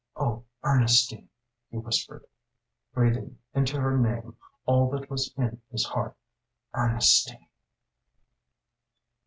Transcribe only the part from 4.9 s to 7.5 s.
was in his heart "_Ernestine!